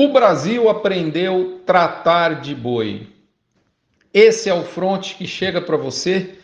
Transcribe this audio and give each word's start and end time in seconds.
O 0.00 0.12
Brasil 0.12 0.68
aprendeu 0.68 1.60
tratar 1.66 2.40
de 2.40 2.54
boi. 2.54 3.08
Esse 4.14 4.48
é 4.48 4.54
o 4.54 4.62
fronte 4.62 5.16
que 5.16 5.26
chega 5.26 5.60
para 5.60 5.76
você 5.76 6.38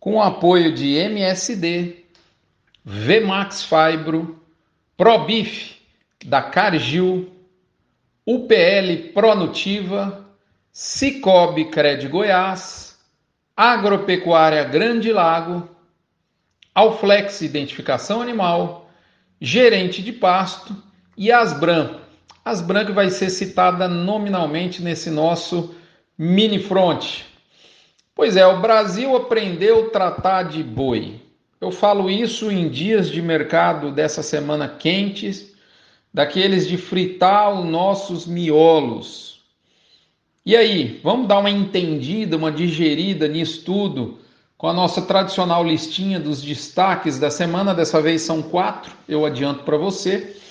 com 0.00 0.14
o 0.14 0.20
apoio 0.20 0.74
de 0.74 0.96
MSD, 0.96 2.04
Vmax 2.84 3.62
Fibro, 3.62 4.42
Probif 4.96 5.76
da 6.24 6.42
Cargill, 6.42 7.30
UPL 8.26 9.12
Pronutiva, 9.14 10.26
Cicobi 10.72 11.66
Cred 11.66 12.08
Goiás, 12.08 12.98
Agropecuária 13.56 14.64
Grande 14.64 15.12
Lago, 15.12 15.70
Alflex 16.74 17.40
Identificação 17.40 18.20
Animal, 18.20 18.90
Gerente 19.40 20.02
de 20.02 20.12
Pasto 20.12 20.74
e 21.16 21.30
Asbran. 21.30 22.04
Asbran 22.46 22.84
que 22.86 22.92
vai 22.92 23.10
ser 23.10 23.28
citada 23.28 23.88
nominalmente 23.88 24.80
nesse 24.80 25.10
nosso 25.10 25.74
mini 26.16 26.60
front. 26.60 27.22
Pois 28.14 28.36
é, 28.36 28.46
o 28.46 28.60
Brasil 28.60 29.16
aprendeu 29.16 29.86
a 29.86 29.90
tratar 29.90 30.44
de 30.44 30.62
boi. 30.62 31.20
Eu 31.60 31.72
falo 31.72 32.08
isso 32.08 32.48
em 32.48 32.68
dias 32.68 33.10
de 33.10 33.20
mercado 33.20 33.90
dessa 33.90 34.22
semana 34.22 34.68
quentes, 34.68 35.56
daqueles 36.14 36.68
de 36.68 36.76
fritar 36.76 37.52
os 37.52 37.64
nossos 37.64 38.28
miolos. 38.28 39.40
E 40.44 40.56
aí, 40.56 41.00
vamos 41.02 41.26
dar 41.26 41.40
uma 41.40 41.50
entendida, 41.50 42.36
uma 42.36 42.52
digerida 42.52 43.26
nisso 43.26 43.64
tudo, 43.64 44.20
com 44.56 44.68
a 44.68 44.72
nossa 44.72 45.02
tradicional 45.02 45.64
listinha 45.64 46.20
dos 46.20 46.40
destaques 46.40 47.18
da 47.18 47.28
semana. 47.28 47.74
Dessa 47.74 48.00
vez 48.00 48.22
são 48.22 48.40
quatro, 48.40 48.92
eu 49.08 49.26
adianto 49.26 49.64
para 49.64 49.76
você. 49.76 50.45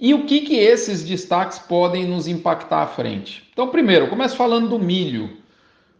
E 0.00 0.14
o 0.14 0.24
que, 0.24 0.40
que 0.40 0.56
esses 0.56 1.04
destaques 1.04 1.58
podem 1.58 2.06
nos 2.06 2.26
impactar 2.26 2.82
à 2.82 2.86
frente? 2.86 3.46
Então, 3.52 3.68
primeiro, 3.68 4.06
eu 4.06 4.08
começo 4.08 4.34
falando 4.34 4.70
do 4.70 4.78
milho. 4.78 5.36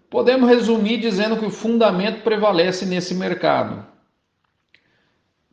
Podemos 0.08 0.48
resumir 0.48 0.96
dizendo 0.96 1.36
que 1.36 1.44
o 1.44 1.50
fundamento 1.50 2.22
prevalece 2.22 2.86
nesse 2.86 3.14
mercado. 3.14 3.84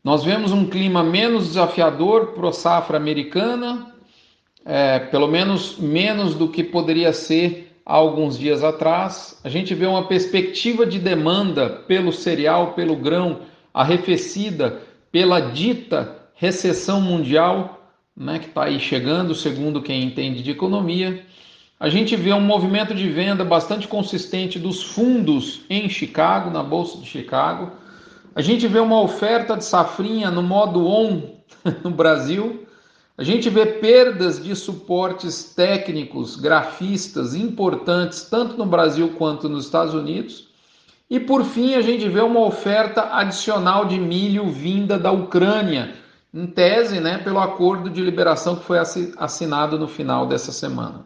Nós 0.02 0.23
vemos 0.23 0.53
um 0.53 0.66
clima 0.66 1.03
menos 1.03 1.47
desafiador 1.47 2.27
para 2.27 2.47
a 2.47 2.53
safra 2.53 2.95
americana, 2.95 3.94
é, 4.66 4.99
pelo 4.99 5.27
menos 5.27 5.77
menos 5.77 6.33
do 6.33 6.47
que 6.47 6.64
poderia 6.64 7.11
ser 7.11 7.77
há 7.86 7.95
alguns 7.95 8.39
dias 8.39 8.64
atrás. 8.64 9.41
A 9.43 9.49
gente 9.49 9.75
vê 9.75 9.86
uma 9.86 10.08
perspectiva 10.08 10.86
de 10.86 10.99
demanda 10.99 11.69
pelo 11.69 12.14
cereal, 12.14 12.71
pelo 12.71 12.95
grão, 12.95 13.41
arrefecida 13.73 14.81
pela 15.11 15.41
dita 15.41 16.17
recessão 16.33 17.02
mundial, 17.02 17.77
né, 18.17 18.39
que 18.39 18.47
está 18.47 18.63
aí 18.63 18.79
chegando, 18.79 19.35
segundo 19.35 19.81
quem 19.81 20.03
entende 20.03 20.41
de 20.41 20.51
economia. 20.51 21.23
A 21.79 21.87
gente 21.89 22.15
vê 22.15 22.33
um 22.33 22.41
movimento 22.41 22.95
de 22.95 23.07
venda 23.07 23.45
bastante 23.45 23.87
consistente 23.87 24.57
dos 24.57 24.81
fundos 24.81 25.61
em 25.69 25.87
Chicago, 25.87 26.49
na 26.49 26.63
Bolsa 26.63 26.97
de 26.97 27.05
Chicago 27.05 27.71
a 28.37 28.41
gente 28.43 28.67
vê 28.67 28.79
uma 28.79 29.01
oferta 29.01 29.57
de 29.57 29.65
safrinha 29.65 30.29
no 30.29 30.43
modo 30.43 30.85
on 30.85 31.23
no 31.83 31.89
Brasil. 31.89 32.67
A 33.17 33.23
gente 33.23 33.49
vê 33.49 33.65
perdas 33.65 34.43
de 34.43 34.55
suportes 34.55 35.55
técnicos, 35.55 36.35
grafistas 36.35 37.33
importantes, 37.33 38.21
tanto 38.29 38.55
no 38.55 38.67
Brasil 38.67 39.15
quanto 39.17 39.49
nos 39.49 39.65
Estados 39.65 39.95
Unidos. 39.95 40.49
E 41.09 41.19
por 41.19 41.43
fim, 41.45 41.73
a 41.73 41.81
gente 41.81 42.07
vê 42.07 42.21
uma 42.21 42.41
oferta 42.41 43.09
adicional 43.11 43.85
de 43.85 43.97
milho 43.97 44.52
vinda 44.52 44.99
da 44.99 45.11
Ucrânia, 45.11 45.95
em 46.38 46.45
tese, 46.45 46.99
né, 46.99 47.17
pelo 47.17 47.39
acordo 47.39 47.89
de 47.89 47.99
liberação 47.99 48.55
que 48.55 48.63
foi 48.63 48.77
assinado 49.17 49.80
no 49.80 49.88
final 49.88 50.27
dessa 50.27 50.52
semana. 50.52 51.03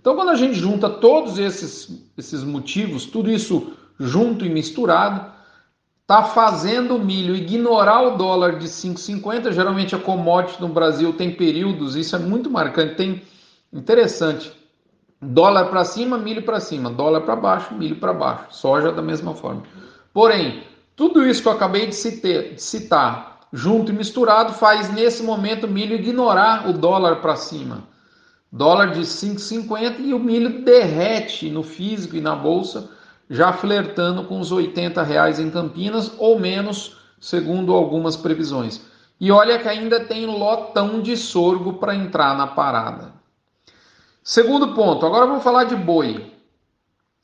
Então, 0.00 0.16
quando 0.16 0.30
a 0.30 0.34
gente 0.34 0.54
junta 0.54 0.90
todos 0.90 1.38
esses, 1.38 2.04
esses 2.18 2.42
motivos, 2.42 3.06
tudo 3.06 3.30
isso 3.30 3.72
junto 3.96 4.44
e 4.44 4.48
misturado, 4.48 5.30
está 6.02 6.24
fazendo 6.24 6.96
o 6.96 6.98
milho 6.98 7.36
ignorar 7.36 8.02
o 8.02 8.16
dólar 8.16 8.58
de 8.58 8.66
5,50. 8.66 9.52
Geralmente 9.52 9.94
a 9.94 9.98
commodity 10.00 10.60
no 10.60 10.68
Brasil 10.68 11.12
tem 11.12 11.30
períodos, 11.32 11.94
isso 11.94 12.16
é 12.16 12.18
muito 12.18 12.50
marcante, 12.50 12.96
tem 12.96 13.22
interessante. 13.72 14.52
Dólar 15.22 15.66
para 15.66 15.84
cima, 15.84 16.18
milho 16.18 16.42
para 16.42 16.58
cima, 16.58 16.90
dólar 16.90 17.20
para 17.20 17.36
baixo, 17.36 17.74
milho 17.74 17.96
para 17.96 18.12
baixo, 18.12 18.46
soja 18.50 18.90
da 18.90 19.02
mesma 19.02 19.32
forma. 19.32 19.62
Porém, 20.12 20.64
tudo 20.96 21.24
isso 21.24 21.40
que 21.40 21.46
eu 21.46 21.52
acabei 21.52 21.86
de 21.86 21.94
citar 22.56 23.29
junto 23.52 23.90
e 23.90 23.94
misturado 23.94 24.52
faz 24.52 24.92
nesse 24.92 25.22
momento 25.22 25.64
o 25.64 25.70
milho 25.70 25.94
ignorar 25.94 26.68
o 26.68 26.72
dólar 26.72 27.16
para 27.16 27.36
cima. 27.36 27.84
Dólar 28.52 28.92
de 28.92 29.00
5,50 29.00 30.00
e 30.00 30.14
o 30.14 30.18
milho 30.18 30.64
derrete 30.64 31.48
no 31.50 31.62
físico 31.62 32.16
e 32.16 32.20
na 32.20 32.34
bolsa 32.34 32.90
já 33.30 33.52
flertando 33.52 34.24
com 34.24 34.40
os 34.40 34.50
80 34.50 35.00
reais 35.04 35.38
em 35.38 35.48
Campinas 35.48 36.12
ou 36.18 36.36
menos, 36.38 36.96
segundo 37.20 37.72
algumas 37.72 38.16
previsões. 38.16 38.80
E 39.20 39.30
olha 39.30 39.58
que 39.58 39.68
ainda 39.68 40.00
tem 40.00 40.26
lotão 40.26 41.00
de 41.00 41.16
sorgo 41.16 41.74
para 41.74 41.94
entrar 41.94 42.36
na 42.36 42.48
parada. 42.48 43.12
Segundo 44.24 44.74
ponto, 44.74 45.06
agora 45.06 45.26
vamos 45.26 45.44
falar 45.44 45.64
de 45.64 45.76
boi. 45.76 46.34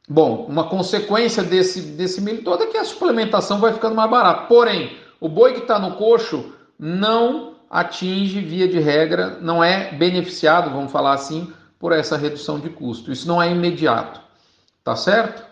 Bom, 0.08 0.46
uma 0.48 0.68
consequência 0.68 1.42
desse, 1.42 1.80
desse 1.80 2.20
milho 2.20 2.44
todo 2.44 2.62
é 2.62 2.66
que 2.66 2.78
a 2.78 2.84
suplementação 2.84 3.58
vai 3.58 3.72
ficando 3.72 3.96
mais 3.96 4.08
barata. 4.08 4.46
Porém, 4.46 4.96
o 5.20 5.28
boi 5.28 5.54
que 5.54 5.60
está 5.60 5.78
no 5.78 5.96
coxo 5.96 6.52
não 6.78 7.54
atinge, 7.70 8.40
via 8.40 8.68
de 8.68 8.78
regra, 8.78 9.38
não 9.40 9.62
é 9.62 9.92
beneficiado, 9.92 10.70
vamos 10.70 10.92
falar 10.92 11.14
assim, 11.14 11.52
por 11.78 11.92
essa 11.92 12.16
redução 12.16 12.58
de 12.58 12.70
custo. 12.70 13.12
Isso 13.12 13.26
não 13.26 13.42
é 13.42 13.50
imediato. 13.50 14.20
Tá 14.84 14.94
certo? 14.94 15.44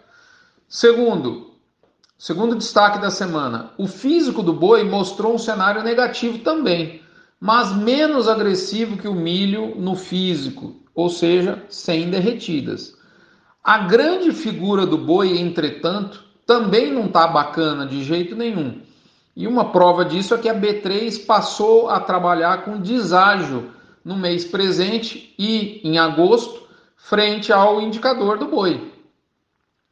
Segundo, 0.68 1.54
segundo 2.16 2.56
destaque 2.56 2.98
da 2.98 3.10
semana, 3.10 3.70
o 3.76 3.86
físico 3.86 4.42
do 4.42 4.52
boi 4.52 4.84
mostrou 4.84 5.34
um 5.34 5.38
cenário 5.38 5.82
negativo 5.82 6.38
também, 6.38 7.02
mas 7.40 7.74
menos 7.74 8.28
agressivo 8.28 8.96
que 8.96 9.08
o 9.08 9.14
milho 9.14 9.74
no 9.76 9.94
físico, 9.94 10.76
ou 10.94 11.10
seja, 11.10 11.62
sem 11.68 12.10
derretidas. 12.10 12.96
A 13.62 13.78
grande 13.78 14.30
figura 14.32 14.86
do 14.86 14.96
boi, 14.96 15.38
entretanto, 15.38 16.22
também 16.46 16.92
não 16.92 17.06
está 17.06 17.26
bacana 17.26 17.86
de 17.86 18.04
jeito 18.04 18.36
nenhum. 18.36 18.80
E 19.36 19.46
uma 19.48 19.72
prova 19.72 20.04
disso 20.04 20.34
é 20.34 20.38
que 20.38 20.48
a 20.48 20.54
B3 20.54 21.26
passou 21.26 21.88
a 21.88 21.98
trabalhar 21.98 22.64
com 22.64 22.80
deságio 22.80 23.70
no 24.04 24.16
mês 24.16 24.44
presente 24.44 25.34
e 25.38 25.80
em 25.82 25.98
agosto, 25.98 26.62
frente 26.96 27.52
ao 27.52 27.80
indicador 27.80 28.38
do 28.38 28.46
boi. 28.46 28.92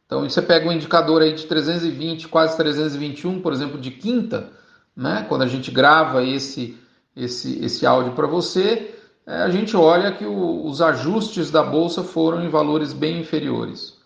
Então, 0.06 0.28
você 0.28 0.42
pega 0.42 0.69
um 0.69 0.72
indicador 0.72 1.22
aí 1.22 1.32
de 1.32 1.47
320, 1.47 2.28
quase 2.28 2.56
321, 2.56 3.41
por 3.41 3.52
exemplo, 3.52 3.81
de 3.81 3.91
quinta, 3.91 4.50
né? 4.94 5.25
Quando 5.28 5.42
a 5.42 5.47
gente 5.47 5.70
grava 5.70 6.22
esse 6.22 6.78
esse 7.14 7.62
esse 7.64 7.86
áudio 7.86 8.12
para 8.12 8.26
você, 8.26 8.94
é, 9.26 9.36
a 9.42 9.48
gente 9.48 9.76
olha 9.76 10.12
que 10.12 10.25
o, 10.25 10.66
os 10.66 10.82
ajustes 10.82 11.50
da 11.50 11.62
bolsa 11.62 12.02
foram 12.02 12.44
em 12.44 12.48
valores 12.48 12.92
bem 12.92 13.20
inferiores. 13.20 13.98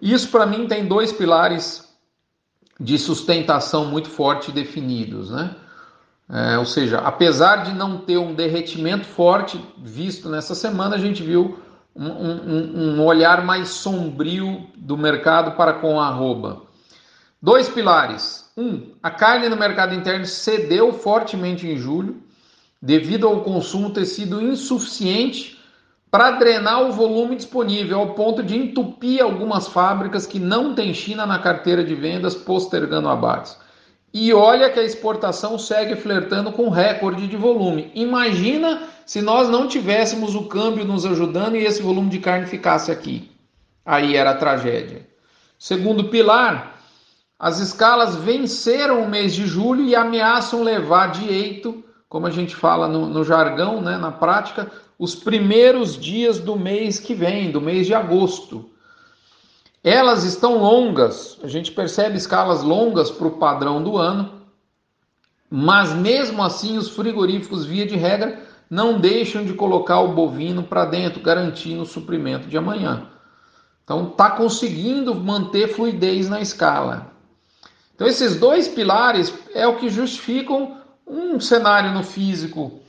Isso 0.00 0.30
para 0.30 0.46
mim 0.46 0.66
tem 0.66 0.86
dois 0.86 1.12
pilares 1.12 1.87
de 2.78 2.98
sustentação 2.98 3.86
muito 3.86 4.08
forte 4.08 4.52
definidos, 4.52 5.30
né? 5.30 5.54
É, 6.30 6.58
ou 6.58 6.66
seja, 6.66 6.98
apesar 6.98 7.64
de 7.64 7.72
não 7.72 7.98
ter 7.98 8.18
um 8.18 8.34
derretimento 8.34 9.06
forte 9.06 9.58
visto 9.78 10.28
nessa 10.28 10.54
semana, 10.54 10.96
a 10.96 10.98
gente 10.98 11.22
viu 11.22 11.58
um, 11.96 12.06
um, 12.06 12.96
um 12.98 13.04
olhar 13.04 13.44
mais 13.44 13.68
sombrio 13.70 14.66
do 14.76 14.96
mercado 14.96 15.52
para 15.52 15.72
com 15.72 15.98
a 15.98 16.06
arroba. 16.06 16.62
Dois 17.40 17.68
pilares. 17.68 18.50
Um, 18.56 18.92
a 19.02 19.10
carne 19.10 19.48
no 19.48 19.56
mercado 19.56 19.94
interno 19.94 20.26
cedeu 20.26 20.92
fortemente 20.92 21.66
em 21.66 21.76
julho, 21.76 22.22
devido 22.80 23.26
ao 23.26 23.40
consumo 23.40 23.90
ter 23.90 24.04
sido 24.04 24.40
insuficiente 24.40 25.57
para 26.10 26.32
drenar 26.32 26.82
o 26.82 26.92
volume 26.92 27.36
disponível, 27.36 28.00
ao 28.00 28.14
ponto 28.14 28.42
de 28.42 28.56
entupir 28.56 29.22
algumas 29.22 29.68
fábricas 29.68 30.26
que 30.26 30.38
não 30.38 30.74
têm 30.74 30.94
China 30.94 31.26
na 31.26 31.38
carteira 31.38 31.84
de 31.84 31.94
vendas, 31.94 32.34
postergando 32.34 33.08
abates. 33.08 33.56
E 34.12 34.32
olha 34.32 34.70
que 34.70 34.80
a 34.80 34.84
exportação 34.84 35.58
segue 35.58 35.94
flertando 35.94 36.50
com 36.50 36.70
recorde 36.70 37.26
de 37.26 37.36
volume. 37.36 37.92
Imagina 37.94 38.82
se 39.04 39.20
nós 39.20 39.50
não 39.50 39.68
tivéssemos 39.68 40.34
o 40.34 40.46
câmbio 40.46 40.84
nos 40.84 41.04
ajudando 41.04 41.56
e 41.56 41.64
esse 41.64 41.82
volume 41.82 42.08
de 42.08 42.18
carne 42.18 42.46
ficasse 42.46 42.90
aqui. 42.90 43.30
Aí 43.84 44.16
era 44.16 44.34
tragédia. 44.34 45.06
Segundo 45.58 46.04
pilar, 46.04 46.78
as 47.38 47.58
escalas 47.58 48.16
venceram 48.16 49.02
o 49.02 49.08
mês 49.08 49.34
de 49.34 49.46
julho 49.46 49.84
e 49.84 49.94
ameaçam 49.94 50.62
levar 50.62 51.12
direito, 51.12 51.84
como 52.08 52.26
a 52.26 52.30
gente 52.30 52.56
fala 52.56 52.88
no, 52.88 53.06
no 53.06 53.22
jargão, 53.22 53.80
né, 53.80 53.98
na 53.98 54.10
prática, 54.10 54.70
os 54.98 55.14
primeiros 55.14 55.96
dias 55.96 56.40
do 56.40 56.58
mês 56.58 56.98
que 56.98 57.14
vem, 57.14 57.52
do 57.52 57.60
mês 57.60 57.86
de 57.86 57.94
agosto. 57.94 58.68
Elas 59.84 60.24
estão 60.24 60.58
longas, 60.58 61.38
a 61.42 61.46
gente 61.46 61.70
percebe 61.70 62.18
escalas 62.18 62.62
longas 62.62 63.10
para 63.10 63.28
o 63.28 63.38
padrão 63.38 63.82
do 63.82 63.96
ano, 63.96 64.42
mas 65.48 65.92
mesmo 65.94 66.42
assim 66.42 66.76
os 66.76 66.88
frigoríficos, 66.88 67.64
via 67.64 67.86
de 67.86 67.96
regra, 67.96 68.42
não 68.68 68.98
deixam 68.98 69.44
de 69.44 69.54
colocar 69.54 70.00
o 70.00 70.12
bovino 70.14 70.64
para 70.64 70.84
dentro, 70.84 71.22
garantindo 71.22 71.82
o 71.82 71.86
suprimento 71.86 72.48
de 72.48 72.58
amanhã. 72.58 73.06
Então 73.84 74.08
está 74.08 74.30
conseguindo 74.30 75.14
manter 75.14 75.68
fluidez 75.68 76.28
na 76.28 76.40
escala. 76.40 77.12
Então 77.94 78.06
esses 78.06 78.38
dois 78.38 78.68
pilares 78.68 79.32
é 79.54 79.66
o 79.66 79.76
que 79.76 79.88
justificam 79.88 80.76
um 81.06 81.40
cenário 81.40 81.92
no 81.92 82.02
físico 82.02 82.82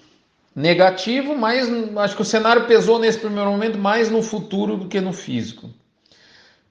negativo, 0.56 1.38
mas 1.38 1.70
acho 1.98 2.16
que 2.16 2.22
o 2.22 2.26
cenário 2.26 2.66
pesou 2.66 3.00
nesse 3.00 3.20
primeiro 3.20 3.50
momento 3.52 3.78
mais 3.78 4.10
no 4.10 4.22
futuro 4.22 4.78
do 4.78 4.88
que 4.88 5.00
no 5.00 5.14
físico. 5.14 5.70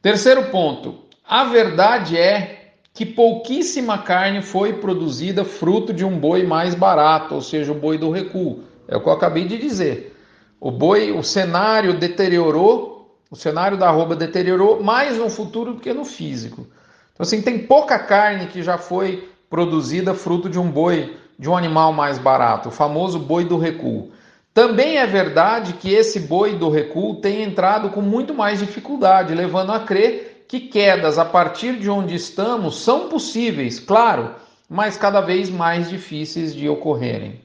Terceiro 0.03 0.45
ponto, 0.51 1.05
a 1.27 1.45
verdade 1.45 2.17
é 2.17 2.73
que 2.93 3.07
pouquíssima 3.07 3.99
carne 3.99 4.43
foi 4.43 4.73
produzida 4.75 5.45
fruto 5.45 5.93
de 5.93 6.05
um 6.05 6.19
boi 6.19 6.45
mais 6.45 6.75
barato, 6.75 7.35
ou 7.35 7.41
seja, 7.41 7.71
o 7.71 7.75
boi 7.75 7.97
do 7.97 8.11
recuo. 8.11 8.65
É 8.89 8.97
o 8.97 9.01
que 9.01 9.09
eu 9.09 9.13
acabei 9.13 9.45
de 9.45 9.57
dizer. 9.57 10.17
O 10.61 10.71
boi, 10.71 11.13
o 11.13 11.23
cenário 11.23 11.95
deteriorou, 11.95 13.17
o 13.31 13.37
cenário 13.37 13.77
da 13.77 13.89
arroba 13.89 14.17
deteriorou 14.17 14.83
mais 14.83 15.17
no 15.17 15.31
futuro 15.31 15.75
do 15.75 15.81
que 15.81 15.93
no 15.93 16.05
físico. 16.05 16.67
Então, 17.13 17.25
assim, 17.25 17.41
tem 17.41 17.59
pouca 17.59 17.99
carne 17.99 18.47
que 18.47 18.63
já 18.63 18.79
foi 18.79 19.29
produzida 19.49 20.15
fruto 20.15 20.49
de 20.49 20.59
um 20.59 20.71
boi, 20.71 21.17
de 21.39 21.49
um 21.49 21.57
animal 21.57 21.93
mais 21.93 22.19
barato, 22.19 22.69
o 22.69 22.73
famoso 22.73 23.19
boi 23.19 23.45
do 23.45 23.57
recuo. 23.57 24.11
Também 24.53 24.97
é 24.97 25.07
verdade 25.07 25.75
que 25.75 25.93
esse 25.93 26.19
boi 26.21 26.57
do 26.57 26.69
recuo 26.69 27.17
tem 27.17 27.43
entrado 27.43 27.91
com 27.91 28.01
muito 28.01 28.35
mais 28.35 28.59
dificuldade, 28.59 29.35
levando 29.35 29.71
a 29.71 29.81
crer 29.81 30.45
que 30.49 30.59
quedas 30.59 31.19
a 31.19 31.25
partir 31.25 31.79
de 31.79 31.89
onde 31.89 32.15
estamos 32.15 32.81
são 32.81 33.09
possíveis, 33.09 33.79
claro, 33.79 34.35
mas 34.69 34.97
cada 34.97 35.21
vez 35.21 35.49
mais 35.49 35.89
difíceis 35.89 36.55
de 36.55 36.69
ocorrerem. 36.69 37.41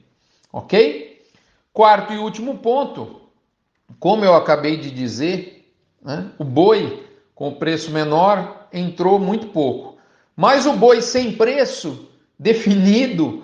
Ok? 0.52 1.22
Quarto 1.72 2.12
e 2.12 2.18
último 2.18 2.58
ponto, 2.58 3.20
como 4.00 4.24
eu 4.24 4.34
acabei 4.34 4.76
de 4.76 4.90
dizer, 4.90 5.70
né, 6.02 6.30
o 6.38 6.44
boi 6.44 7.04
com 7.34 7.54
preço 7.54 7.90
menor 7.90 8.68
entrou 8.72 9.18
muito 9.18 9.48
pouco. 9.48 9.96
Mas 10.36 10.66
o 10.66 10.72
boi 10.72 11.00
sem 11.00 11.32
preço 11.32 12.08
definido 12.38 13.43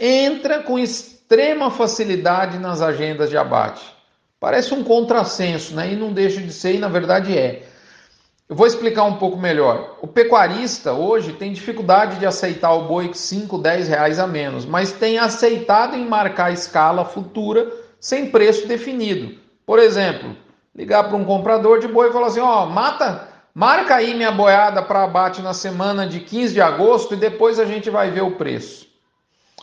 entra 0.00 0.62
com 0.62 0.78
extrema 0.78 1.70
facilidade 1.70 2.58
nas 2.58 2.80
agendas 2.80 3.30
de 3.30 3.36
abate. 3.36 3.94
Parece 4.38 4.72
um 4.72 4.82
contrassenso, 4.82 5.74
né? 5.74 5.92
E 5.92 5.96
não 5.96 6.12
deixa 6.12 6.40
de 6.40 6.52
ser, 6.52 6.76
e 6.76 6.78
na 6.78 6.88
verdade 6.88 7.36
é. 7.36 7.62
Eu 8.48 8.56
vou 8.56 8.66
explicar 8.66 9.04
um 9.04 9.14
pouco 9.14 9.36
melhor. 9.36 9.98
O 10.02 10.08
pecuarista 10.08 10.92
hoje 10.92 11.34
tem 11.34 11.52
dificuldade 11.52 12.18
de 12.18 12.26
aceitar 12.26 12.72
o 12.72 12.88
boi 12.88 13.10
5, 13.14 13.56
10 13.58 13.86
reais 13.86 14.18
a 14.18 14.26
menos, 14.26 14.64
mas 14.64 14.90
tem 14.90 15.18
aceitado 15.18 15.94
em 15.94 16.04
marcar 16.04 16.52
escala 16.52 17.04
futura 17.04 17.70
sem 18.00 18.30
preço 18.30 18.66
definido. 18.66 19.38
Por 19.64 19.78
exemplo, 19.78 20.34
ligar 20.74 21.04
para 21.04 21.16
um 21.16 21.24
comprador 21.24 21.78
de 21.78 21.86
boi 21.86 22.08
e 22.08 22.12
falar 22.12 22.26
assim: 22.26 22.40
ó, 22.40 22.66
mata, 22.66 23.28
marca 23.54 23.94
aí 23.94 24.14
minha 24.14 24.32
boiada 24.32 24.82
para 24.82 25.04
abate 25.04 25.40
na 25.42 25.54
semana 25.54 26.04
de 26.04 26.18
15 26.18 26.54
de 26.54 26.60
agosto 26.60 27.14
e 27.14 27.18
depois 27.18 27.60
a 27.60 27.64
gente 27.64 27.88
vai 27.88 28.10
ver 28.10 28.22
o 28.22 28.32
preço. 28.32 28.89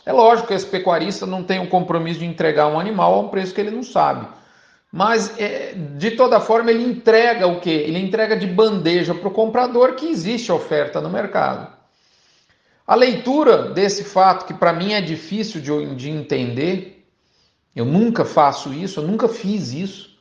É 0.08 0.12
lógico 0.12 0.48
que 0.48 0.54
esse 0.54 0.64
pecuarista 0.64 1.26
não 1.26 1.44
tem 1.44 1.58
o 1.58 1.64
um 1.64 1.66
compromisso 1.66 2.20
de 2.20 2.24
entregar 2.24 2.66
um 2.66 2.80
animal 2.80 3.12
a 3.12 3.20
um 3.20 3.28
preço 3.28 3.52
que 3.52 3.60
ele 3.60 3.70
não 3.70 3.82
sabe. 3.82 4.26
Mas, 4.90 5.38
é, 5.38 5.74
de 5.74 6.12
toda 6.12 6.40
forma, 6.40 6.70
ele 6.70 6.82
entrega 6.82 7.46
o 7.46 7.60
quê? 7.60 7.84
Ele 7.86 7.98
entrega 7.98 8.34
de 8.34 8.46
bandeja 8.46 9.14
para 9.14 9.28
o 9.28 9.30
comprador 9.30 9.96
que 9.96 10.08
existe 10.08 10.50
oferta 10.50 10.98
no 10.98 11.10
mercado. 11.10 11.70
A 12.86 12.94
leitura 12.94 13.68
desse 13.68 14.02
fato, 14.02 14.46
que 14.46 14.54
para 14.54 14.72
mim 14.72 14.94
é 14.94 15.02
difícil 15.02 15.60
de, 15.60 15.94
de 15.94 16.08
entender, 16.08 17.06
eu 17.76 17.84
nunca 17.84 18.24
faço 18.24 18.72
isso, 18.72 19.00
eu 19.00 19.06
nunca 19.06 19.28
fiz 19.28 19.74
isso. 19.74 20.16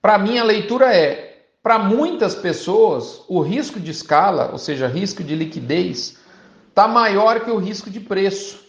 Para 0.00 0.16
mim, 0.16 0.38
a 0.38 0.42
leitura 0.44 0.96
é: 0.96 1.42
para 1.62 1.78
muitas 1.78 2.34
pessoas, 2.34 3.20
o 3.28 3.42
risco 3.42 3.78
de 3.78 3.90
escala, 3.90 4.48
ou 4.52 4.58
seja, 4.58 4.88
risco 4.88 5.22
de 5.22 5.34
liquidez, 5.34 6.16
está 6.70 6.88
maior 6.88 7.40
que 7.40 7.50
o 7.50 7.58
risco 7.58 7.90
de 7.90 8.00
preço. 8.00 8.67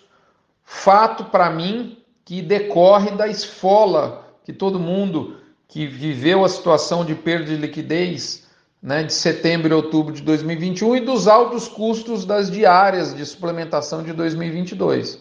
Fato 0.71 1.25
para 1.25 1.49
mim 1.49 1.97
que 2.23 2.43
decorre 2.43 3.09
da 3.09 3.27
esfola 3.27 4.23
que 4.45 4.53
todo 4.53 4.79
mundo 4.79 5.37
que 5.67 5.87
viveu 5.87 6.45
a 6.45 6.47
situação 6.47 7.03
de 7.03 7.15
perda 7.15 7.45
de 7.45 7.55
liquidez 7.55 8.47
né, 8.79 9.01
de 9.01 9.11
setembro 9.11 9.73
e 9.73 9.73
outubro 9.73 10.13
de 10.13 10.21
2021 10.21 10.97
e 10.97 10.99
dos 10.99 11.27
altos 11.27 11.67
custos 11.67 12.23
das 12.23 12.51
diárias 12.51 13.15
de 13.15 13.25
suplementação 13.25 14.03
de 14.03 14.13
2022. 14.13 15.19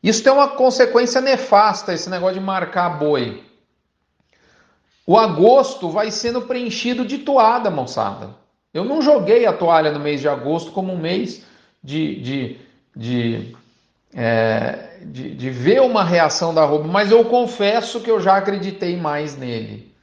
Isso 0.00 0.22
tem 0.22 0.32
uma 0.32 0.50
consequência 0.50 1.20
nefasta, 1.20 1.92
esse 1.92 2.08
negócio 2.08 2.38
de 2.38 2.40
marcar 2.40 3.00
boi. 3.00 3.42
O 5.04 5.18
agosto 5.18 5.90
vai 5.90 6.12
sendo 6.12 6.42
preenchido 6.42 7.04
de 7.04 7.18
toada, 7.18 7.68
moçada. 7.68 8.30
Eu 8.72 8.84
não 8.84 9.02
joguei 9.02 9.44
a 9.44 9.52
toalha 9.52 9.90
no 9.90 9.98
mês 9.98 10.20
de 10.20 10.28
agosto 10.28 10.70
como 10.70 10.92
um 10.92 10.98
mês 10.98 11.44
de, 11.82 12.20
de, 12.20 12.60
de 12.94 13.56
é, 14.16 14.96
de, 15.02 15.34
de, 15.34 15.50
ver 15.50 15.82
uma 15.82 16.02
reação 16.02 16.54
da 16.54 16.64
roupa, 16.64 16.88
mas 16.88 17.10
eu 17.10 17.22
confesso 17.26 18.00
que 18.00 18.10
eu 18.10 18.18
já 18.18 18.38
acreditei 18.38 18.96
mais 18.96 19.36
nele. 19.36 19.94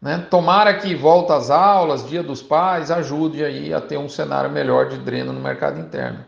Né? 0.00 0.26
Tomara 0.30 0.72
que 0.78 0.94
volta 0.94 1.36
às 1.36 1.50
aulas, 1.50 2.08
Dia 2.08 2.22
dos 2.22 2.40
Pais, 2.40 2.90
ajude 2.90 3.44
aí 3.44 3.74
a 3.74 3.80
ter 3.80 3.98
um 3.98 4.08
cenário 4.08 4.50
melhor 4.50 4.88
de 4.88 4.96
dreno 4.96 5.34
no 5.34 5.40
mercado 5.40 5.78
interno. 5.78 6.24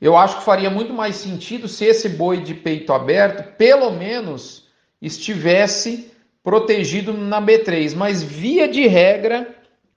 Eu 0.00 0.16
acho 0.16 0.38
que 0.38 0.44
faria 0.44 0.70
muito 0.70 0.92
mais 0.92 1.16
sentido 1.16 1.66
se 1.66 1.84
esse 1.86 2.08
boi 2.08 2.40
de 2.40 2.54
peito 2.54 2.92
aberto, 2.92 3.56
pelo 3.56 3.90
menos, 3.90 4.68
estivesse 5.02 6.12
protegido 6.42 7.12
na 7.12 7.42
B3, 7.42 7.96
mas 7.96 8.22
via 8.22 8.68
de 8.68 8.86
regra, 8.86 9.48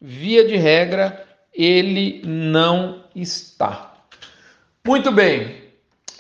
via 0.01 0.47
de 0.47 0.55
regra, 0.55 1.23
ele 1.53 2.21
não 2.25 3.03
está. 3.13 3.93
Muito 4.85 5.11
bem, 5.11 5.66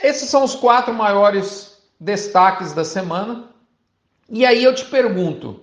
esses 0.01 0.29
são 0.29 0.43
os 0.43 0.55
quatro 0.55 0.93
maiores 0.93 1.77
destaques 1.99 2.73
da 2.73 2.83
semana. 2.83 3.45
E 4.29 4.45
aí 4.45 4.63
eu 4.63 4.73
te 4.73 4.85
pergunto: 4.85 5.61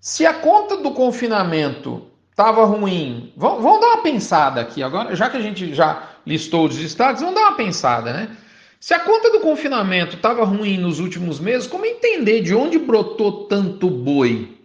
se 0.00 0.26
a 0.26 0.34
conta 0.34 0.76
do 0.78 0.92
confinamento 0.92 2.06
estava 2.30 2.64
ruim, 2.64 3.32
vamos, 3.36 3.80
dar 3.80 3.86
uma 3.86 4.02
pensada 4.02 4.60
aqui 4.60 4.82
agora, 4.82 5.14
já 5.14 5.28
que 5.28 5.36
a 5.36 5.42
gente 5.42 5.74
já 5.74 6.08
listou 6.26 6.66
os 6.66 6.76
destaques, 6.76 7.20
vamos 7.20 7.34
dar 7.34 7.48
uma 7.48 7.56
pensada, 7.56 8.12
né? 8.12 8.36
Se 8.80 8.94
a 8.94 9.00
conta 9.00 9.30
do 9.30 9.40
confinamento 9.40 10.16
estava 10.16 10.42
ruim 10.42 10.78
nos 10.78 11.00
últimos 11.00 11.38
meses, 11.38 11.68
como 11.68 11.84
entender 11.84 12.40
de 12.40 12.54
onde 12.54 12.78
brotou 12.78 13.44
tanto 13.44 13.90
boi? 13.90 14.58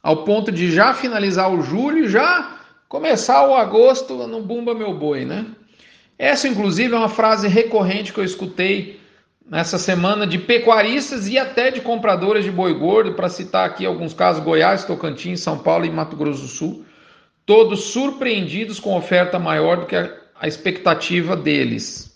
Ao 0.00 0.18
ponto 0.18 0.52
de 0.52 0.70
já 0.70 0.94
finalizar 0.94 1.52
o 1.52 1.60
julho, 1.60 2.08
já 2.08 2.58
começar 2.88 3.44
o 3.48 3.54
agosto 3.56 4.14
no 4.28 4.40
Bumba 4.40 4.72
Meu 4.72 4.94
Boi, 4.94 5.24
né? 5.24 5.46
Essa, 6.18 6.46
inclusive, 6.48 6.94
é 6.94 6.96
uma 6.96 7.08
frase 7.08 7.48
recorrente 7.48 8.12
que 8.12 8.20
eu 8.20 8.24
escutei 8.24 9.00
nessa 9.48 9.78
semana 9.78 10.26
de 10.26 10.38
pecuaristas 10.38 11.28
e 11.28 11.38
até 11.38 11.70
de 11.70 11.80
compradores 11.80 12.44
de 12.44 12.50
boi 12.50 12.72
gordo, 12.74 13.14
para 13.14 13.28
citar 13.28 13.66
aqui 13.66 13.84
alguns 13.84 14.14
casos: 14.14 14.42
Goiás, 14.42 14.84
Tocantins, 14.84 15.40
São 15.40 15.58
Paulo 15.58 15.84
e 15.84 15.90
Mato 15.90 16.16
Grosso 16.16 16.42
do 16.42 16.48
Sul, 16.48 16.84
todos 17.44 17.84
surpreendidos 17.84 18.80
com 18.80 18.96
oferta 18.96 19.38
maior 19.38 19.78
do 19.78 19.86
que 19.86 19.96
a, 19.96 20.24
expectativa 20.46 21.34
deles. 21.34 22.14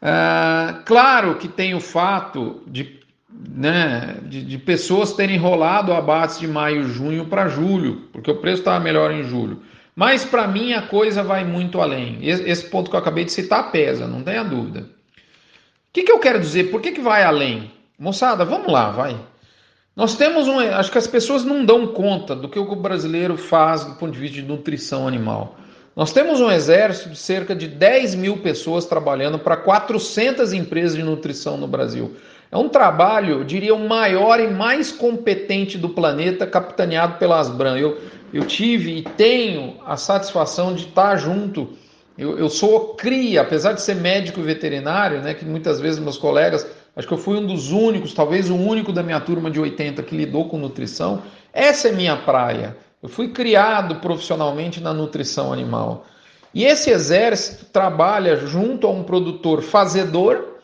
Uh, 0.00 0.82
claro 0.84 1.36
que 1.36 1.48
tem 1.48 1.74
o 1.74 1.80
fato 1.80 2.62
de, 2.66 3.00
né, 3.28 4.18
de, 4.22 4.44
de 4.44 4.58
pessoas 4.58 5.12
terem 5.12 5.36
rolado 5.36 5.92
abates 5.92 6.38
de 6.38 6.46
maio, 6.46 6.84
junho 6.84 7.26
para 7.26 7.48
julho, 7.48 8.08
porque 8.12 8.30
o 8.30 8.36
preço 8.36 8.60
estava 8.60 8.78
melhor 8.78 9.10
em 9.10 9.24
julho. 9.24 9.62
Mas 9.94 10.24
para 10.24 10.46
mim 10.46 10.72
a 10.72 10.82
coisa 10.82 11.22
vai 11.22 11.44
muito 11.44 11.80
além. 11.80 12.18
Esse 12.22 12.64
ponto 12.68 12.90
que 12.90 12.96
eu 12.96 13.00
acabei 13.00 13.24
de 13.24 13.32
citar 13.32 13.70
pesa, 13.70 14.06
não 14.06 14.22
tenha 14.22 14.42
dúvida. 14.42 14.80
O 14.80 15.92
que, 15.92 16.02
que 16.02 16.12
eu 16.12 16.18
quero 16.18 16.40
dizer? 16.40 16.70
Por 16.70 16.80
que, 16.80 16.92
que 16.92 17.00
vai 17.00 17.22
além? 17.22 17.70
Moçada, 17.98 18.44
vamos 18.44 18.72
lá, 18.72 18.90
vai. 18.90 19.16
Nós 19.94 20.16
temos 20.16 20.48
um. 20.48 20.58
Acho 20.58 20.90
que 20.90 20.96
as 20.96 21.06
pessoas 21.06 21.44
não 21.44 21.64
dão 21.64 21.88
conta 21.88 22.34
do 22.34 22.48
que 22.48 22.58
o 22.58 22.74
brasileiro 22.74 23.36
faz 23.36 23.84
do 23.84 23.94
ponto 23.96 24.12
de 24.12 24.18
vista 24.18 24.36
de 24.36 24.42
nutrição 24.42 25.06
animal. 25.06 25.56
Nós 25.94 26.10
temos 26.10 26.40
um 26.40 26.50
exército 26.50 27.10
de 27.10 27.18
cerca 27.18 27.54
de 27.54 27.68
10 27.68 28.14
mil 28.14 28.38
pessoas 28.38 28.86
trabalhando 28.86 29.38
para 29.38 29.58
400 29.58 30.54
empresas 30.54 30.96
de 30.96 31.02
nutrição 31.02 31.58
no 31.58 31.68
Brasil. 31.68 32.16
É 32.50 32.56
um 32.56 32.68
trabalho, 32.68 33.40
eu 33.40 33.44
diria, 33.44 33.74
o 33.74 33.88
maior 33.88 34.40
e 34.40 34.48
mais 34.48 34.90
competente 34.90 35.76
do 35.76 35.90
planeta, 35.90 36.46
capitaneado 36.46 37.18
pela 37.18 37.38
Asbran. 37.38 37.76
Eu, 37.78 37.98
eu 38.32 38.46
tive 38.46 38.98
e 38.98 39.02
tenho 39.02 39.76
a 39.84 39.96
satisfação 39.96 40.74
de 40.74 40.86
estar 40.86 41.16
junto. 41.16 41.70
Eu, 42.16 42.38
eu 42.38 42.48
sou 42.48 42.94
cria, 42.94 43.42
apesar 43.42 43.72
de 43.72 43.82
ser 43.82 43.96
médico 43.96 44.40
veterinário, 44.40 45.20
né, 45.20 45.34
que 45.34 45.44
muitas 45.44 45.80
vezes 45.80 45.98
meus 45.98 46.16
colegas, 46.16 46.66
acho 46.96 47.06
que 47.06 47.14
eu 47.14 47.18
fui 47.18 47.36
um 47.36 47.46
dos 47.46 47.70
únicos, 47.70 48.14
talvez 48.14 48.48
o 48.50 48.56
único 48.56 48.92
da 48.92 49.02
minha 49.02 49.20
turma 49.20 49.50
de 49.50 49.60
80 49.60 50.02
que 50.02 50.16
lidou 50.16 50.48
com 50.48 50.58
nutrição. 50.58 51.22
Essa 51.52 51.88
é 51.88 51.92
minha 51.92 52.16
praia. 52.16 52.76
Eu 53.02 53.08
fui 53.08 53.28
criado 53.28 53.96
profissionalmente 53.96 54.80
na 54.80 54.94
nutrição 54.94 55.52
animal. 55.52 56.06
E 56.54 56.64
esse 56.64 56.90
exército 56.90 57.66
trabalha 57.66 58.36
junto 58.36 58.86
a 58.86 58.90
um 58.90 59.02
produtor 59.02 59.62
fazedor 59.62 60.58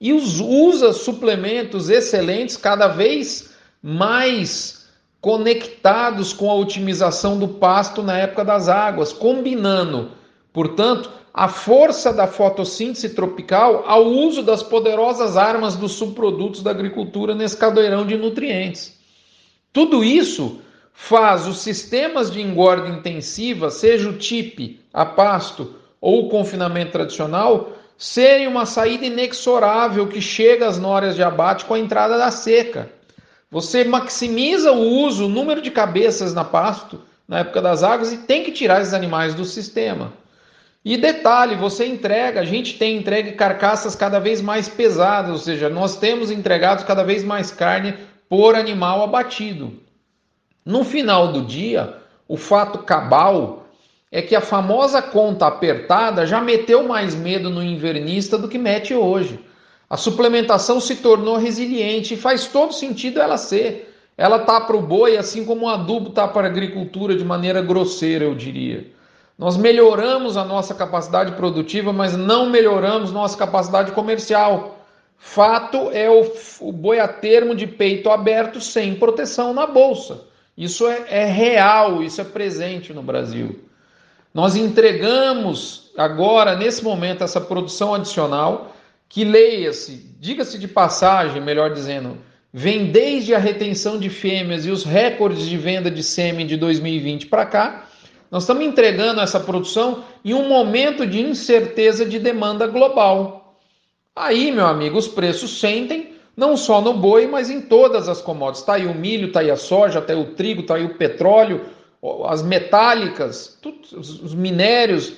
e 0.00 0.12
usa 0.12 0.92
suplementos 0.92 1.88
excelentes 1.88 2.56
cada 2.56 2.88
vez 2.88 3.50
mais 3.82 4.79
conectados 5.20 6.32
com 6.32 6.50
a 6.50 6.54
otimização 6.54 7.38
do 7.38 7.46
pasto 7.46 8.02
na 8.02 8.16
época 8.16 8.44
das 8.44 8.68
águas, 8.68 9.12
combinando, 9.12 10.12
portanto, 10.52 11.10
a 11.32 11.46
força 11.46 12.12
da 12.12 12.26
fotossíntese 12.26 13.10
tropical 13.10 13.84
ao 13.86 14.04
uso 14.04 14.42
das 14.42 14.62
poderosas 14.62 15.36
armas 15.36 15.76
dos 15.76 15.92
subprodutos 15.92 16.62
da 16.62 16.70
agricultura 16.70 17.34
nesse 17.34 17.56
caldeirão 17.56 18.04
de 18.04 18.16
nutrientes. 18.16 18.98
Tudo 19.72 20.02
isso 20.02 20.60
faz 20.92 21.46
os 21.46 21.60
sistemas 21.60 22.30
de 22.30 22.40
engorda 22.40 22.88
intensiva, 22.88 23.70
seja 23.70 24.08
o 24.08 24.18
TIP, 24.18 24.80
a 24.92 25.06
pasto 25.06 25.76
ou 26.00 26.26
o 26.26 26.28
confinamento 26.28 26.92
tradicional, 26.92 27.72
serem 27.96 28.48
uma 28.48 28.66
saída 28.66 29.06
inexorável 29.06 30.08
que 30.08 30.20
chega 30.20 30.66
às 30.66 30.78
nórias 30.78 31.14
de 31.14 31.22
abate 31.22 31.64
com 31.64 31.74
a 31.74 31.78
entrada 31.78 32.18
da 32.18 32.30
seca. 32.30 32.90
Você 33.50 33.84
maximiza 33.84 34.72
o 34.72 34.80
uso, 34.80 35.26
o 35.26 35.28
número 35.28 35.60
de 35.60 35.70
cabeças 35.70 36.32
na 36.32 36.44
pasto 36.44 37.00
na 37.26 37.40
época 37.40 37.62
das 37.62 37.82
águas 37.84 38.12
e 38.12 38.18
tem 38.18 38.42
que 38.42 38.50
tirar 38.50 38.80
esses 38.80 38.92
animais 38.92 39.34
do 39.34 39.44
sistema. 39.44 40.12
E 40.84 40.96
detalhe, 40.96 41.54
você 41.54 41.86
entrega, 41.86 42.40
a 42.40 42.44
gente 42.44 42.78
tem 42.78 42.96
entregue 42.96 43.32
carcaças 43.32 43.94
cada 43.94 44.18
vez 44.18 44.40
mais 44.40 44.68
pesadas, 44.68 45.30
ou 45.30 45.38
seja, 45.38 45.68
nós 45.68 45.96
temos 45.96 46.30
entregado 46.30 46.84
cada 46.86 47.04
vez 47.04 47.22
mais 47.22 47.52
carne 47.52 47.94
por 48.28 48.54
animal 48.54 49.02
abatido. 49.04 49.74
No 50.64 50.82
final 50.84 51.32
do 51.32 51.42
dia, 51.42 51.98
o 52.26 52.36
fato 52.36 52.78
cabal 52.78 53.66
é 54.10 54.22
que 54.22 54.34
a 54.34 54.40
famosa 54.40 55.00
conta 55.00 55.46
apertada 55.46 56.26
já 56.26 56.40
meteu 56.40 56.82
mais 56.82 57.14
medo 57.14 57.48
no 57.48 57.62
invernista 57.62 58.36
do 58.36 58.48
que 58.48 58.58
mete 58.58 58.94
hoje. 58.94 59.38
A 59.90 59.96
suplementação 59.96 60.80
se 60.80 60.94
tornou 60.94 61.36
resiliente 61.36 62.14
e 62.14 62.16
faz 62.16 62.46
todo 62.46 62.72
sentido 62.72 63.20
ela 63.20 63.36
ser. 63.36 63.92
Ela 64.16 64.38
tá 64.38 64.60
para 64.60 64.76
o 64.76 64.80
boi, 64.80 65.16
assim 65.16 65.44
como 65.44 65.66
o 65.66 65.68
adubo 65.68 66.10
tá 66.10 66.28
para 66.28 66.46
a 66.46 66.50
agricultura 66.50 67.16
de 67.16 67.24
maneira 67.24 67.60
grosseira, 67.60 68.24
eu 68.24 68.34
diria. 68.34 68.86
Nós 69.36 69.56
melhoramos 69.56 70.36
a 70.36 70.44
nossa 70.44 70.74
capacidade 70.74 71.32
produtiva, 71.32 71.92
mas 71.92 72.16
não 72.16 72.48
melhoramos 72.48 73.10
nossa 73.10 73.36
capacidade 73.36 73.90
comercial. 73.90 74.78
Fato 75.16 75.90
é 75.92 76.08
o, 76.08 76.30
o 76.60 76.70
boi 76.70 77.00
a 77.00 77.08
termo 77.08 77.52
de 77.52 77.66
peito 77.66 78.10
aberto 78.10 78.60
sem 78.60 78.94
proteção 78.94 79.52
na 79.52 79.66
bolsa. 79.66 80.20
Isso 80.56 80.86
é, 80.86 81.04
é 81.08 81.24
real, 81.24 82.00
isso 82.00 82.20
é 82.20 82.24
presente 82.24 82.92
no 82.92 83.02
Brasil. 83.02 83.58
Nós 84.32 84.54
entregamos 84.54 85.90
agora, 85.96 86.54
nesse 86.54 86.84
momento, 86.84 87.24
essa 87.24 87.40
produção 87.40 87.94
adicional 87.94 88.76
que 89.10 89.24
leia-se, 89.24 90.08
diga-se 90.20 90.56
de 90.56 90.68
passagem, 90.68 91.42
melhor 91.42 91.72
dizendo, 91.72 92.16
vem 92.52 92.92
desde 92.92 93.34
a 93.34 93.38
retenção 93.38 93.98
de 93.98 94.08
fêmeas 94.08 94.64
e 94.64 94.70
os 94.70 94.84
recordes 94.84 95.48
de 95.48 95.56
venda 95.56 95.90
de 95.90 96.00
sêmen 96.00 96.46
de 96.46 96.56
2020 96.56 97.26
para 97.26 97.44
cá. 97.44 97.88
Nós 98.30 98.44
estamos 98.44 98.64
entregando 98.64 99.20
essa 99.20 99.40
produção 99.40 100.04
em 100.24 100.32
um 100.32 100.48
momento 100.48 101.04
de 101.04 101.20
incerteza 101.20 102.06
de 102.06 102.20
demanda 102.20 102.68
global. 102.68 103.58
Aí, 104.14 104.52
meu 104.52 104.66
amigo, 104.66 104.96
os 104.96 105.08
preços 105.08 105.58
sentem 105.58 106.14
não 106.36 106.56
só 106.56 106.80
no 106.80 106.94
boi, 106.94 107.26
mas 107.26 107.50
em 107.50 107.60
todas 107.60 108.08
as 108.08 108.22
commodities. 108.22 108.60
Está 108.60 108.74
aí 108.74 108.86
o 108.86 108.94
milho, 108.94 109.26
está 109.26 109.40
aí 109.40 109.50
a 109.50 109.56
soja, 109.56 109.98
está 109.98 110.12
aí 110.12 110.20
o 110.20 110.34
trigo, 110.34 110.60
está 110.60 110.76
aí 110.76 110.84
o 110.84 110.94
petróleo, 110.94 111.62
as 112.28 112.44
metálicas, 112.44 113.58
tudo, 113.60 113.80
os 113.92 114.32
minérios. 114.36 115.14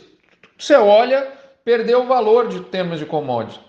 Você 0.58 0.76
olha, 0.76 1.28
perdeu 1.62 2.04
o 2.04 2.06
valor 2.06 2.48
de 2.48 2.60
termos 2.60 2.98
de 2.98 3.04
commodities 3.04 3.60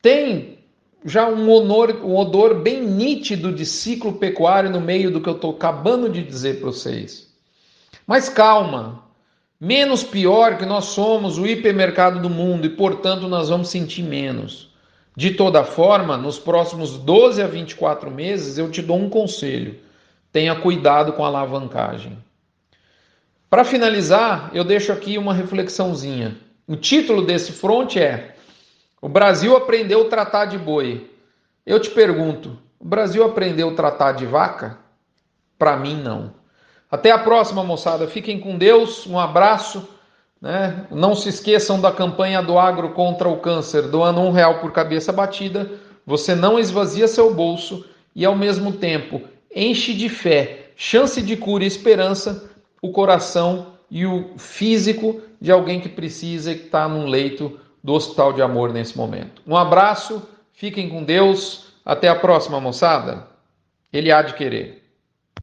tem 0.00 0.58
já 1.04 1.28
um, 1.28 1.50
honor, 1.50 2.00
um 2.04 2.16
odor 2.16 2.60
bem 2.60 2.82
nítido 2.82 3.52
de 3.52 3.64
ciclo 3.64 4.14
pecuário 4.14 4.70
no 4.70 4.80
meio 4.80 5.10
do 5.10 5.20
que 5.20 5.28
eu 5.28 5.34
estou 5.34 5.52
acabando 5.52 6.08
de 6.08 6.22
dizer 6.22 6.60
para 6.60 6.66
vocês. 6.66 7.32
Mas 8.06 8.28
calma, 8.28 9.04
menos 9.60 10.02
pior 10.02 10.58
que 10.58 10.66
nós 10.66 10.86
somos 10.86 11.38
o 11.38 11.46
hipermercado 11.46 12.20
do 12.20 12.30
mundo 12.30 12.66
e, 12.66 12.70
portanto, 12.70 13.28
nós 13.28 13.48
vamos 13.48 13.68
sentir 13.68 14.02
menos. 14.02 14.68
De 15.16 15.32
toda 15.32 15.64
forma, 15.64 16.16
nos 16.16 16.38
próximos 16.38 16.92
12 16.96 17.42
a 17.42 17.46
24 17.46 18.10
meses, 18.10 18.56
eu 18.56 18.70
te 18.70 18.80
dou 18.80 18.98
um 18.98 19.08
conselho: 19.08 19.78
tenha 20.32 20.54
cuidado 20.54 21.12
com 21.12 21.24
a 21.24 21.28
alavancagem. 21.28 22.16
Para 23.50 23.64
finalizar, 23.64 24.50
eu 24.52 24.62
deixo 24.62 24.92
aqui 24.92 25.16
uma 25.16 25.34
reflexãozinha. 25.34 26.36
O 26.66 26.76
título 26.76 27.24
desse 27.24 27.50
front 27.50 27.96
é 27.96 28.36
o 29.00 29.08
Brasil 29.08 29.56
aprendeu 29.56 30.02
a 30.02 30.08
tratar 30.08 30.46
de 30.46 30.58
boi. 30.58 31.10
Eu 31.64 31.78
te 31.78 31.90
pergunto, 31.90 32.58
o 32.78 32.84
Brasil 32.84 33.24
aprendeu 33.24 33.70
a 33.70 33.74
tratar 33.74 34.12
de 34.12 34.26
vaca? 34.26 34.78
Para 35.58 35.76
mim, 35.76 36.00
não. 36.00 36.32
Até 36.90 37.10
a 37.10 37.18
próxima, 37.18 37.62
moçada. 37.62 38.06
Fiquem 38.06 38.40
com 38.40 38.56
Deus. 38.56 39.06
Um 39.06 39.18
abraço. 39.18 39.88
Né? 40.40 40.86
Não 40.90 41.14
se 41.14 41.28
esqueçam 41.28 41.80
da 41.80 41.92
campanha 41.92 42.42
do 42.42 42.58
agro 42.58 42.90
contra 42.90 43.28
o 43.28 43.38
câncer, 43.38 43.82
doando 43.82 44.20
um 44.20 44.30
real 44.30 44.60
por 44.60 44.72
cabeça 44.72 45.12
batida. 45.12 45.70
Você 46.06 46.34
não 46.34 46.58
esvazia 46.58 47.06
seu 47.06 47.34
bolso 47.34 47.84
e, 48.14 48.24
ao 48.24 48.36
mesmo 48.36 48.72
tempo, 48.72 49.20
enche 49.54 49.92
de 49.92 50.08
fé, 50.08 50.70
chance 50.76 51.20
de 51.20 51.36
cura 51.36 51.64
e 51.64 51.66
esperança 51.66 52.48
o 52.80 52.92
coração 52.92 53.74
e 53.90 54.06
o 54.06 54.38
físico 54.38 55.20
de 55.40 55.50
alguém 55.50 55.80
que 55.80 55.88
precisa 55.88 56.52
e 56.52 56.56
que 56.56 56.66
está 56.66 56.88
num 56.88 57.06
leito 57.06 57.58
do 57.82 57.94
Hospital 57.94 58.32
de 58.32 58.42
Amor 58.42 58.72
nesse 58.72 58.96
momento. 58.96 59.42
Um 59.46 59.56
abraço, 59.56 60.26
fiquem 60.52 60.88
com 60.88 61.04
Deus, 61.04 61.72
até 61.84 62.08
a 62.08 62.14
próxima, 62.14 62.60
moçada. 62.60 63.26
Ele 63.92 64.12
há 64.12 64.22
de 64.22 64.34
querer. 64.34 64.87